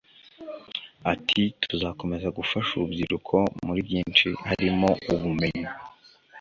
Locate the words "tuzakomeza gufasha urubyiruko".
1.63-3.35